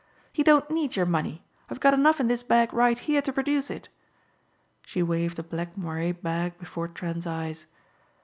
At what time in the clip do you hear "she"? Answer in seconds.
4.83-5.03